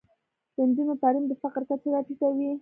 د 0.55 0.57
نجونو 0.67 0.93
تعلیم 1.01 1.25
د 1.27 1.33
فقر 1.41 1.61
کچه 1.69 1.87
راټیټوي. 1.93 2.51